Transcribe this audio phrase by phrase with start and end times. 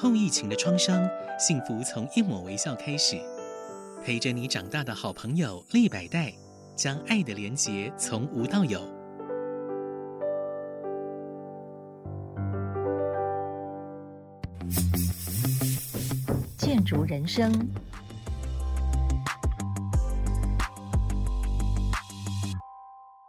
[0.00, 3.20] 后疫情的创伤，幸福从一抹微笑开始。
[4.00, 6.32] 陪着你长大的好朋友利百代，
[6.76, 8.80] 将爱的连结从无到有。
[16.56, 17.52] 建筑人生，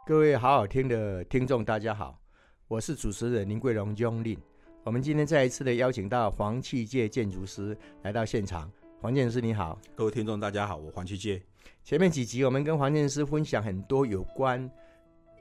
[0.06, 2.20] 各位好好听的听众，大家好，
[2.68, 4.38] 我是主持人林桂荣 John Lin。
[4.86, 8.72] 我们今天再一次的邀请到黄器界建筑师来到现场。
[9.02, 11.42] 黄建筑师你好，各位听众大家好，我黄器界。
[11.84, 14.70] 前面几集我们跟黄建筑师分享很多有关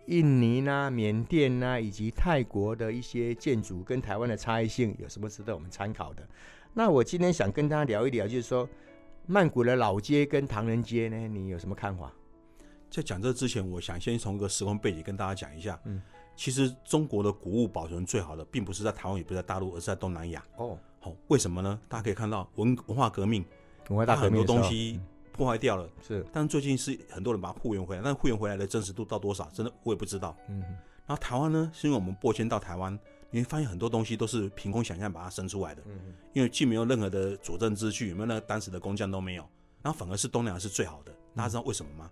[0.07, 6.29] 印尼呐、啊、缅甸呐、啊、以及泰国的一些建筑跟台湾的差异性，有什么值得我们参考的？
[6.75, 8.69] 那我今天想跟大家聊一聊，就是说
[9.27, 12.13] 曼谷的老街跟唐人街呢，你有什么看法？
[12.91, 15.81] 在讲这之前，我想先从一个时空背景跟大家讲一下。
[15.85, 16.03] 嗯。
[16.39, 20.43] 其实中国的古物保存最好的，并不是在台湾，也不是在大陆，而是在东南亚。
[20.57, 21.81] 哦，好，为什么呢？
[21.89, 23.45] 大家可以看到文文化革命，
[23.89, 25.01] 文化大革命很多东西
[25.33, 25.91] 破坏掉了。
[26.01, 30.37] 是，但最近是很多人把它复原回来，但是复原回来的真实度到多少，真的我也不知道。
[30.49, 32.97] 嗯，然后台湾呢，是因为我们播迁到台湾，
[33.33, 35.83] 你会发现很多东西都是凭空想象把它生出来的。
[35.87, 39.43] 嗯，因为既没有任何的佐证资据，有没有那个当时的工匠都没有，
[39.83, 41.13] 然后反而是东南亚是最好的。
[41.35, 42.09] 大家知道为什么吗？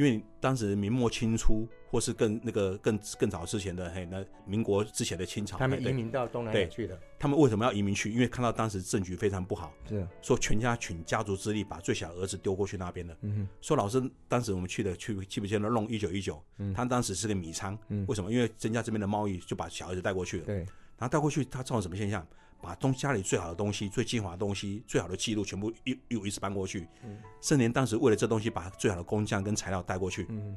[0.00, 6.98] 因为当时明末清初，或是更那个更更早之前的嘿，那民国之前的清朝，他们移民到东南亚去的。
[7.18, 8.10] 他们为什么要移民去？
[8.10, 13.14] 因为看到当时政局非常不好，是说全家倾家族之力把最小儿子丢过去那边了。
[13.20, 16.42] 嗯哼，说老师，当时我们去的去记不记得弄一九一九？
[16.56, 18.32] 嗯，他当时是个米仓，嗯，为什么？
[18.32, 20.46] 因为增加这边的贸易，就把小儿子带过去了。
[20.46, 20.56] 对，
[20.96, 22.26] 然后带过去，他造成什么现象？
[22.60, 30.56] 把东家里最好的东西、最精华的东西、最好的记录全部一又一次搬过去，嗯，甚至当时为了这东西，把最好的工匠跟材料带过去，嗯，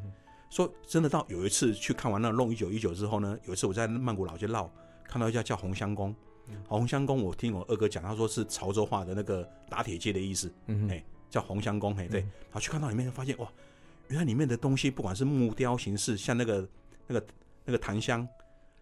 [0.49, 4.69] 说真的，到有一次去看完那弄一九一九之后呢，有一次我在曼谷老街绕，
[5.05, 6.13] 看到一家叫红香宫，
[6.67, 13.47] 红香宫我听我二哥讲，他说是潮州话的那个打铁街的意思，嗯，哎，叫红香宫，哎，对，然后去看到里面就发现哇，
[14.09, 16.67] 原来里面的东西不管是木雕形式，像那个
[17.07, 17.25] 那个
[17.65, 18.27] 那个檀香。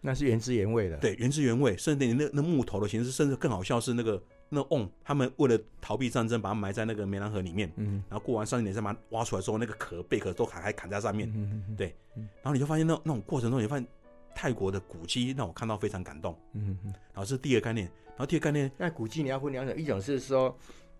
[0.04, 13.86] 那是原汁原味的，对，原汁原味，甚至你那那木头的形式，甚至更好笑是那个那瓮，他们为了逃避战争，把它埋在那个湄南河里面，嗯，然后过完三十年再把它挖出来之后，那个壳贝壳都还还砍在上面，嗯嗯，对，然后你就发现那那种过程中，你发现
[14.34, 20.56] 泰国的古迹让我看到非常感动，嗯嗯，然后是第二个概念，然后第二个概念，那古迹你要分两种，一种是说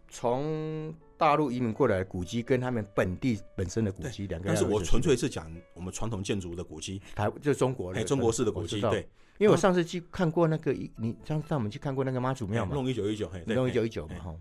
[0.09, 0.95] 从。
[1.23, 8.81] 大陆移民过来的古迹跟他们本地本身的古迹两个，但是我纯粹是讲我们传统建筑的古迹，台就是中国的，中国式的古迹。
[8.81, 14.35] 对，因为我上次去看过那个，你上次带我们去看过那个妈祖庙嘛，弄一九一九，嘿弄一九一九嘛哈。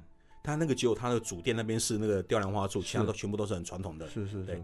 [0.43, 4.09] 他那个只有他的主殿那边是那个雕梁画柱，其他都全部都是很传统的。
[4.09, 4.59] 是是，对。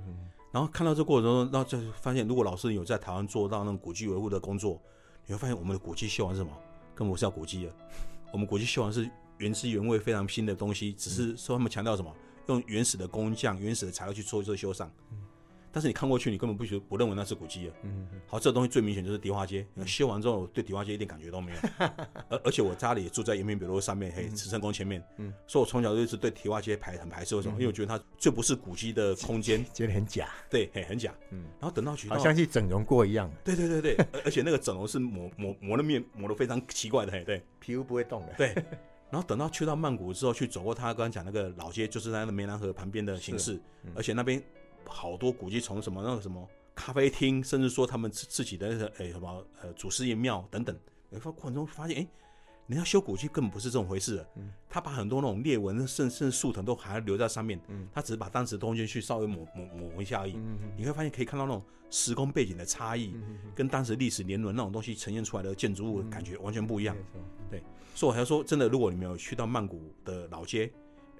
[0.52, 4.82] 然后看到这过程中，然后就发现，如果老师有在台湾做到那种古迹维护的工作，
[5.28, 6.52] 你会发现我们的古迹修完是什么？
[6.96, 7.74] 根本不是要古迹了，
[8.34, 9.08] 我们古迹修完是
[9.38, 12.14] 原汁原味、非常新的东西，只是说他们强调什么？
[12.48, 14.88] 用原始的工匠、原始的材料去做做修缮，
[15.70, 17.76] 但是你看过去，你根本不觉不认为那是古迹啊。
[17.84, 21.58] 嗯，好，这个东西最明显就是迪化街，修完之后对迪化街一点感觉都没有。
[22.30, 27.56] 而而且我家里也住在延平北路上面，嘿，慈圣宫前面，嗯，所以我从小就一直对迪化街排很排斥，为什么？
[27.56, 30.30] 因为我觉得它最不是古迹的空间， 觉得很假。
[30.50, 31.14] 对，嘿，很假。
[31.32, 33.30] 嗯，然后等到去，好像去整容过一样。
[33.44, 38.34] 对对对对，而且那个整容是抹抹抹的面磨的非常奇怪的，嘿，对，皮肤不会动的。
[38.38, 38.56] 对。
[39.10, 44.42] 然后等到去到曼谷之后，去走过他刚刚讲那个老街，就是在那个湄南河旁边的形式，嗯、而且那边
[44.86, 50.78] 好多古迹，从什么那个什么咖啡厅，甚至说他们自自己的那个诶什么呃祖师爷庙等等，
[51.10, 52.02] 然后过程中发现哎。
[52.02, 52.08] 诶
[52.68, 67.64] 人家修古迹根本不是这种回事，嗯，他把很多那种裂纹、甚甚至树藤都还留在上面，嗯，他只是把当时的东西去稍微抹抹抹一下而已，嗯，你会发现可以看到那种时空背景的差异，嗯，跟当时历史年轮那种东西呈现出来的建筑物感觉完全不一样，嗯，对，
[67.96, 70.70] 所以我还要说，真的，如果你没有去到曼谷的老街，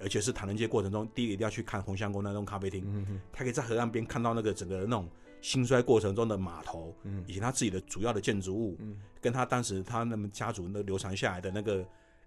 [0.00, 5.08] 而且是唐人街过程中，第一个一定要去看红香宫那栋咖啡厅，嗯，他可以在河岸边看到那个整个那种。
[5.40, 11.76] 兴衰过程中的码头，嗯，以及他自己的主要的建筑物，嗯，跟他当时他那么家族那流传下来的那个，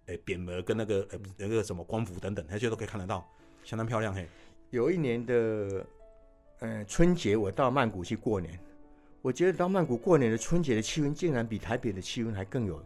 [0.05, 3.27] 诶、欸，匾额跟那个呃、欸、那个什么官服等等，那些都可以看得到，
[3.63, 4.27] 相当漂亮嘿。
[4.69, 5.85] 有一年的，
[6.59, 8.57] 呃，春节我到曼谷去过年，
[9.21, 12.81] 我觉得到曼谷过年的春节的气氛，竟然比台北的气氛还更有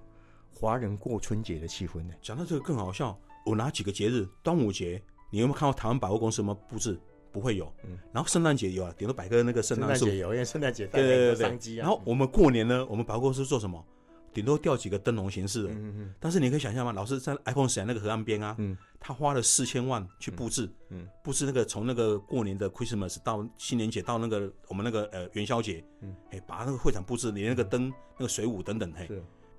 [0.53, 2.13] 华人过春节的气氛呢。
[2.21, 3.15] 讲到这个更好笑，
[3.45, 4.27] 我拿几个节日？
[4.41, 4.99] 端午节，
[5.31, 6.99] 你有没有看到台湾百货公司什么布置？
[7.35, 11.83] 不会有，嗯，然后圣诞节有啊，顶多摆个那个圣诞树，有，因为圣诞节带商机啊。
[11.83, 13.85] 然后我们过年呢，我们百货公司做什么？
[14.33, 16.13] 顶多吊几个灯笼形式的，嗯嗯。
[16.17, 16.93] 但是你可以想象吗？
[16.93, 29.09] 老师在 iPhone 时代那个河岸边啊，嗯，他花了四千万去布置，嗯，布置那个从那个过年的 Christmas 到新年节到那个我们那个呃元宵节，嗯，哎，把那个会场布置，连那个灯、那个水舞等等，嘿，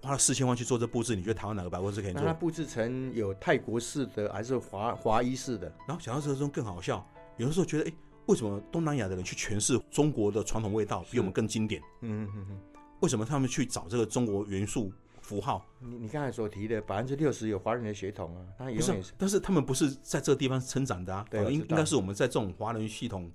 [0.02, 2.20] 花了四千万去做这布置，你觉得台湾哪个百货公司可以做？
[2.20, 5.72] 那它布置成有泰国式的还是华华裔式的？
[5.88, 7.04] 然后想到这种更好笑，
[7.36, 7.92] 有的时候觉得，哎，
[8.26, 11.80] 为什么东南亚的人去诠释中国的传统味道比我们更经典？
[12.00, 12.60] 嗯嗯嗯嗯，
[13.00, 14.92] 为什么他们去找这个中国元素？
[15.22, 23.28] 符号，你你刚才所提的百分之六十有华人的血统啊，他也是，但是他们不是在这个地方成长的啊，对，应应该是我们在这种华人系统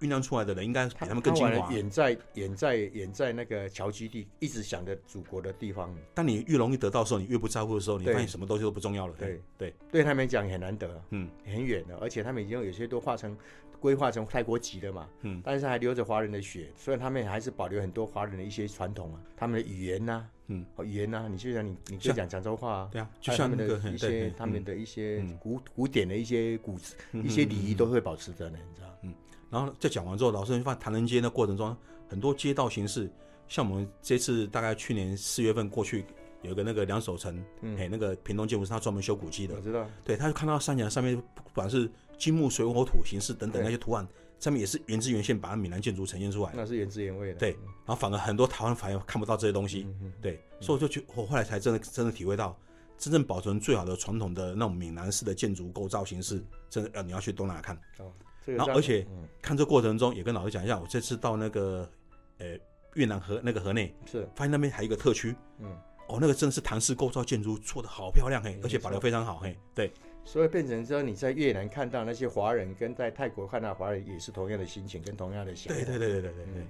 [0.00, 1.72] 酝酿出来的人，应该比他们更精华。
[1.72, 5.94] 远在远在远在那个侨基地，一直想着祖国的地方。
[6.14, 9.14] 当你越容易得到的时候，你越不在乎的时候，你发现什么东西都不重要了。
[9.18, 13.36] 对对，对他们讲很难得，嗯，很远的，而且他们已经有些都化成
[13.80, 20.26] 规划成泰国籍的嘛，嗯，但是还流着华人的血，所以他们还是保留很多华人的一些传统啊，他们的语言呐。
[20.48, 26.78] 嗯，语言呐，你就像你，你可以讲漳州话啊，对啊，就像他们的一些，他们的一些古古典的一些古
[27.12, 28.96] 一些礼仪都会保持着呢，你知道？
[29.02, 29.12] 嗯，
[29.50, 31.76] 然后在讲完之后，老师发现唐人街的过程中，
[32.08, 33.10] 很多街道形式，
[33.48, 36.04] 像我们这次大概去年四月份过去，
[36.42, 37.44] 有一个那个梁守成，
[37.76, 44.06] 哎，那个屏东建筑师，他专门修古迹的，我知道，对，他就看到山墙上面不管是金木水火土形式等等那些图案。
[44.38, 47.38] 上面也是原汁原现把闽南建筑呈现出来，那是原汁原味的。
[47.38, 49.86] 对，然后反而很多台湾反而看不到这些东西。
[50.02, 52.54] 嗯、对，嗯、所以我就去，我后来才真的真的体会到，
[52.98, 57.74] 真正保存最好的传统的那种闽南式的建筑构造形式，真的要你要去东南亚看。
[57.98, 58.12] 哦，
[58.44, 61.90] 这个、然后而且、嗯、看这过程中也跟老师讲一下，我这次到那个
[62.36, 62.58] 呃
[62.92, 65.34] 越南河那个河内，是发现那边还有一个特区。
[65.60, 65.74] 嗯，
[66.08, 69.58] 哦，那个真的是唐式构造建筑做的好漂亮嘿，而且保留非常好嘿。
[69.74, 69.90] 对。
[70.26, 75.84] 所以变成说，你在越南看到那些华人，跟在泰国看到华人也是同样的心情，跟同样的想法。
[75.84, 76.64] 对对对对对对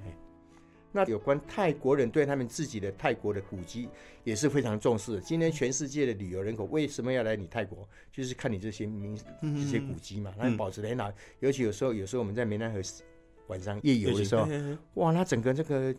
[0.93, 3.89] 那有关泰国人对他们自己的泰国的古迹
[4.25, 5.21] 也是非常重视的。
[5.21, 7.89] 今天全世界的旅游人口为什么要来你泰国？
[8.13, 11.11] 就是看你这些名这些古迹嘛，那你保持得很好。
[11.41, 12.81] 尤其有时候有时候我们在湄南河
[13.47, 14.47] 晚上夜游的时候，
[14.95, 15.95] 哇，那整个这个。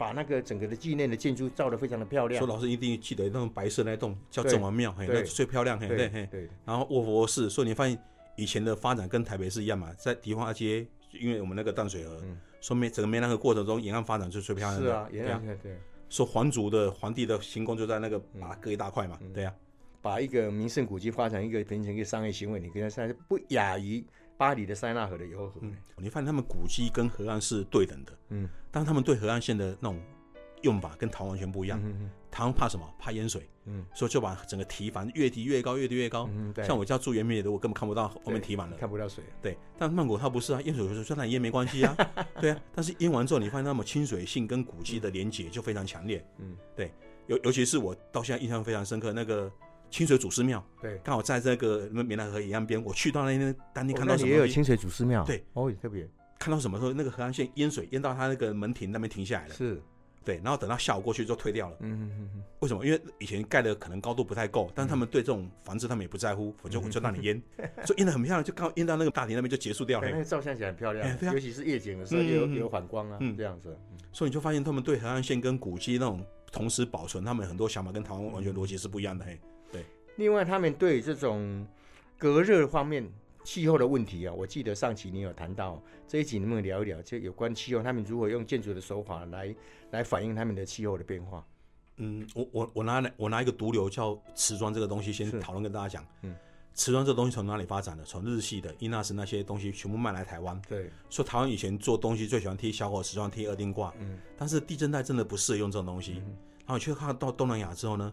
[0.00, 2.38] 把那个整个的纪念的建筑造得非常的漂亮。
[2.38, 6.26] 说老师一定记得那种白色那栋叫郑王庙，嘿，那最漂亮，嘿，对嘿。
[6.30, 6.48] 对。
[6.64, 8.02] 然后卧佛寺，所以你发现
[8.34, 12.18] 以前的发展跟台北市一样嘛，在迪化街，因为我们那个淡水河，
[12.62, 14.86] 说明整个梅兰河过程中沿岸发展是最漂亮的。
[14.86, 15.76] 是啊，沿岸对。
[16.08, 19.54] 说皇族的皇帝的行宫就在那个把它割一大块嘛，对呀。
[20.00, 24.02] 把一个名胜古迹发展一个变成一个商业行为，你跟他说不亚于。
[24.40, 30.00] 巴黎的塞纳河的游河，嗯，你发现他们古迹跟河岸是对等的，嗯，但他们对河岸线的那种
[30.62, 31.78] 用法跟台湾完全不一样。
[31.84, 32.90] 嗯嗯，台湾怕什么？
[32.98, 36.26] 怕淹水，嗯，所以就把整个堤防越堤越高，越堤越高。
[36.32, 36.64] 嗯，对。
[36.64, 39.22] 像我家住原面的，我根本看不到后面堤防了，看不到水。
[39.42, 41.94] 对，但曼谷它不是啊，淹水就算它淹没关系啊，
[42.40, 42.58] 对啊。
[42.74, 46.26] 但是淹完之后，你发现那么亲水性跟古迹的连结就非常强烈。
[46.38, 46.90] 嗯，对，
[47.26, 49.52] 尤尤其是我到现在印象非常深刻那个。
[49.90, 52.82] 清水祖师庙，对，刚好在这个湄南河沿岸边。
[52.82, 54.30] 我去到那天当天看到什么？
[54.30, 56.08] 也有清水祖师庙，对，哦，特别
[56.38, 56.92] 看到什么时候？
[56.92, 59.82] 那个河岸线淹水淹到他那个门庭那边停下来了，是，
[60.24, 61.76] 对，然后等到下午过去就退掉了。
[61.80, 62.42] 嗯嗯嗯。
[62.60, 62.84] 为什么？
[62.86, 67.42] 因为以前盖的可能高度不太够，但是他们对这种房子他们也不在乎，我 就我就让你淹，
[67.84, 70.08] 就淹的很漂亮，就刚好淹到那个大庭那边就结束掉了。
[70.08, 73.76] 那个照相起来很漂亮，尤其是夜景的时候有有反光啊，这样子。
[74.12, 79.24] 所以你就发现他们对河岸线跟古迹那种同时保存，他们很多想法跟台湾完全逻辑是不一样的。
[79.24, 79.38] 嘿。
[80.16, 81.66] 另外，他们对这种
[82.18, 83.10] 隔热方面
[83.42, 89.54] 气候的问题啊，我记得上期你有谈到，这一集能不能聊一聊，就有关气候，他们如何用建筑的手法来
[89.92, 91.44] 来反映他们的气候的变化？
[91.96, 96.06] 嗯，我我我拿我拿一个毒瘤叫瓷砖这个东西先讨论跟大家讲。
[96.22, 96.34] 嗯，
[96.74, 98.04] 瓷砖这个东西从哪里发展的？
[98.04, 100.60] 从日系的伊纳斯那些东西全部卖来台湾。
[100.68, 103.92] 对，说台湾以前做东西最喜欢贴小火瓷砖，贴二丁挂。
[103.98, 106.22] 嗯，但是地震带真的不适合用这种东西。
[106.24, 106.36] 嗯，
[106.66, 108.12] 然后去看到东南亚之后呢？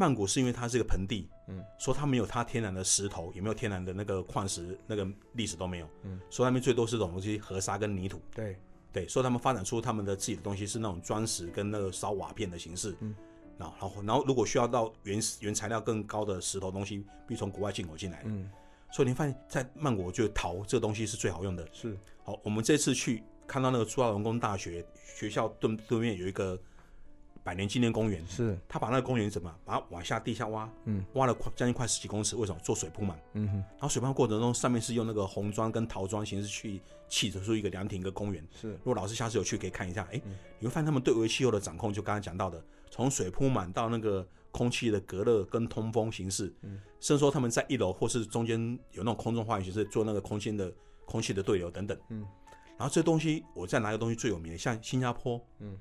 [0.00, 8.58] 曼谷是因为它是一个盆地，嗯，说它没有它天然的石头，也没有天然的那个矿石，那个历史都没有，嗯，所以那边最多是这种东西，河沙跟泥土，对，
[8.94, 13.14] 对，所以他们发展出他们的自己的东西是那种砖石跟那个烧瓦片的形式，嗯，
[13.58, 18.48] 然后然后如果需要到原原材料更高的石头东西，必须从国外进口进来的，嗯，
[18.90, 24.82] 所以你发现，在曼谷，我觉得陶这个东西是最好用的，是，好，我们这次去看到那个朱拉隆功大学
[25.14, 26.58] 学校对对面有一个。
[27.50, 32.60] 百年纪念公园是，他把那个公园怎么把它往下地下挖，嗯，挖了快将近快十几公尺，为什么？
[32.62, 33.20] 做水铺满？
[33.32, 38.46] 嗯哼，然后水铺过程中上面是用那个红砖跟陶砖形式去砌出一个凉亭一个公园。
[38.52, 50.72] 是，如果老师下次有去可以看一下，哎、欸，嗯、你会发现他们对微气候的掌控，就刚才讲到的，从水铺满到那个空气的隔热跟通风形式，嗯，甚至说他们在一楼或是中间有那种空中花园形式做那个空间的
[51.04, 52.24] 空气的对流等等，嗯，
[52.78, 55.76] 然后这东西我再拿一个东西最有名的，像新加坡，嗯。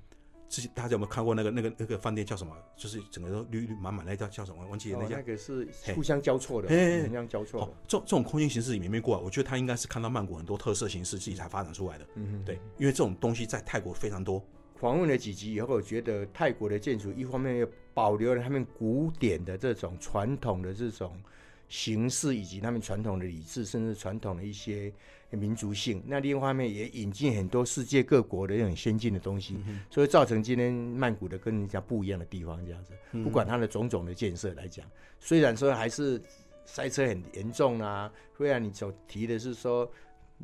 [0.50, 2.54] 之前大家有没有看过那个那个那个饭店叫什么？
[2.76, 4.66] 就是整个都绿绿满满那叫叫什么？
[4.68, 5.18] 忘记了那家。
[5.18, 7.72] 那个是互相交错的，互相交错。
[7.88, 12.08] 这这种空间形式里面没过来，我觉得他应该是看到曼谷很多特色形式自己才发展出来的。
[12.16, 14.44] 嗯，对，因为这种东西在泰国非常多，
[14.76, 21.22] 访问了几集以后，我觉得泰国的建筑一方面又保留了他们古典的这种传统的这种
[21.70, 24.92] 形式，以及他们传统的礼制，甚至传统的一些
[25.30, 26.04] 民族性。
[26.06, 32.62] 那另一方面也引进很多世界各国的这种先进的东西，嗯、所以造成今天曼谷的跟人家不一样的地方。
[32.66, 34.86] 这样子，嗯、不管它的种种的建设来讲，
[35.20, 36.22] 虽然说还是
[36.66, 39.90] 塞车很严重啊，虽然你所提的是说。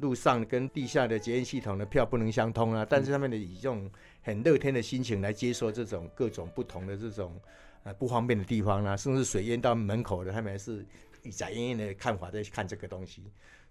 [0.02, 3.90] 路上跟地下的捷运系统的票不能相通啊，但是他们的以这种
[4.22, 7.34] 很乐天的心情来接受这种各种不同的这种
[7.84, 10.86] 呃不方便的地方啊，甚至水淹到门口的，他们还是
[11.26, 13.24] 以翟燕燕的看法在看这个东西。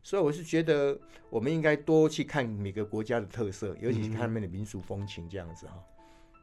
[0.02, 5.82] 所以我是觉得我们应该多去看每个国家的特色，尤其是看他们的民俗风情这样子哈。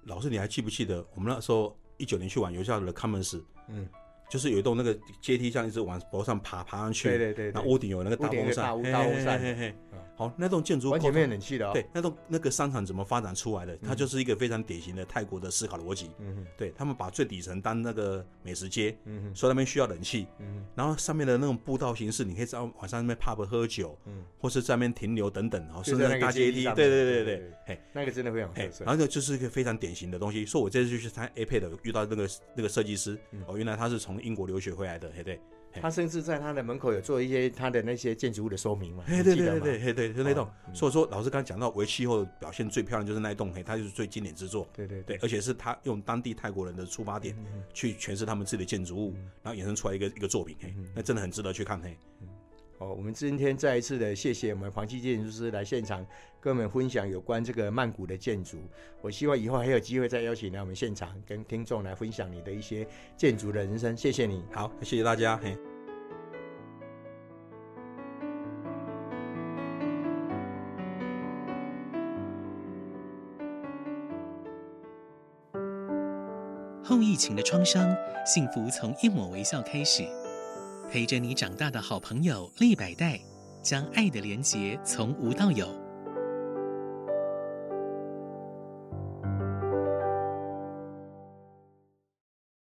[0.06, 3.44] 老师，你还记不记得我们那时候一九年去玩，游校的 Commons？
[3.68, 3.88] 嗯。
[4.32, 7.10] 就是有一栋那个阶梯，这样一直往楼上爬，爬上去。
[7.10, 9.38] 对对对，那屋顶有那个大风扇，大风扇。
[9.38, 9.76] 嘿嘿。
[10.16, 11.72] 好，那栋建筑完全没有冷气的哦。
[11.74, 13.76] 对，那栋那个商场怎么发展出来的？
[13.78, 16.12] 它就是一个非常典型的泰国的思考逻辑。
[16.20, 20.28] 嗯，对他们把最底层当那个美食街，嗯，所以那边需要冷气。
[20.38, 26.66] 嗯，然后上面的那种步道形式，你可以在晚上那边 pub 喝酒，嗯，或是在那边停留等等，然后是那个大阶梯。
[26.66, 28.86] 对对对对，嘿，那个真的非常特色。
[28.86, 30.46] 然后就是一个非常典型的东西。
[30.46, 35.40] 说我这次去参 APEC 遇到那个那个设计师，哦，原来他是从英国留学回来的，嘿对。
[35.82, 39.06] 他甚至在他的门口有做一些他的那些建筑物的说明嘛？
[39.08, 40.46] 嘿对对对对对，就那栋。
[40.74, 44.68] 所以说，老师刚刚讲到为气候表现最漂亮就是那栋，嘿，它就是最经典之作。
[44.74, 47.34] 对对对，而且是他用当地泰国人的出发点
[47.74, 51.98] 去诠释他们自己的建筑物，然后衍生出来一个一个作品，嘿，那真的很值得去看，嘿。
[52.82, 56.04] 哦，我们今天再一次的谢谢我们黄基建筑师来现场
[56.40, 58.58] 跟我们分享有关这个曼谷的建筑。
[59.04, 63.96] 我希望以后还有机会再邀请来我们现场跟听众来分享你的一些建筑的人生。
[63.96, 65.38] 谢谢你，好，谢谢大家。
[65.38, 65.56] 嘿，
[76.84, 77.96] 后疫情的创伤，
[78.26, 80.21] 幸福从一抹微笑开始。
[80.92, 83.18] 陪着你长大的好朋友利百代，
[83.64, 85.81] 将爱的连结从无到有。